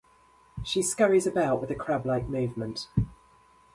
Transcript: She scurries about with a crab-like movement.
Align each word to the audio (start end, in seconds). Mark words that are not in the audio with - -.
She 0.63 0.81
scurries 0.81 1.27
about 1.27 1.61
with 1.61 1.69
a 1.69 1.75
crab-like 1.75 2.27
movement. 2.27 2.87